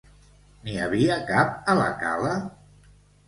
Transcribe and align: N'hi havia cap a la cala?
N'hi 0.69 0.77
havia 0.85 1.17
cap 1.27 1.69
a 1.73 1.77
la 1.81 1.91
cala? 2.01 2.33